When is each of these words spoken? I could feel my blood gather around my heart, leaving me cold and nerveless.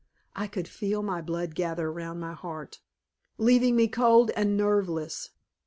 I 0.35 0.47
could 0.47 0.67
feel 0.67 1.03
my 1.03 1.21
blood 1.21 1.53
gather 1.53 1.89
around 1.89 2.17
my 2.19 2.33
heart, 2.33 2.79
leaving 3.37 3.75
me 3.75 3.87
cold 3.87 4.31
and 4.35 4.57
nerveless. 4.57 5.29